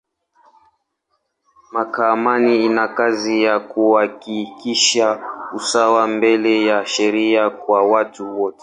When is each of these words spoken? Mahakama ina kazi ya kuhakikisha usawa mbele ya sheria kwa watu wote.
Mahakama 1.73 2.33
ina 2.49 2.87
kazi 2.87 3.43
ya 3.43 3.59
kuhakikisha 3.59 5.23
usawa 5.55 6.07
mbele 6.07 6.65
ya 6.65 6.85
sheria 6.85 7.49
kwa 7.49 7.83
watu 7.87 8.41
wote. 8.41 8.59